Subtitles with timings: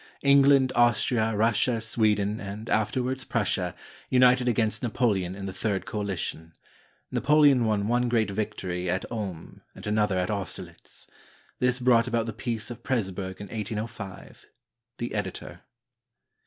[0.23, 3.75] England, Austria, Russia, Sweden, and afterwards Prussia,
[4.09, 6.53] united against Napoleon in the Third Coalition.
[7.11, 11.05] Napoleon won one great victory at Ulm and another at Austerlitz.
[11.59, 14.47] This brought about the Peace of Presburg in 1805.
[14.97, 15.61] The Editor.